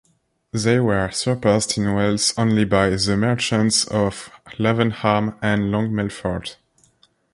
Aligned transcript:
They 0.51 0.79
were 0.79 1.11
surpassed 1.11 1.77
in 1.77 1.93
wealth 1.93 2.33
only 2.35 2.65
by 2.65 2.89
the 2.89 3.15
merchants 3.15 3.85
of 3.87 4.31
Lavenham 4.57 5.35
and 5.43 5.69
Long 5.71 5.93
Melford. 5.93 6.55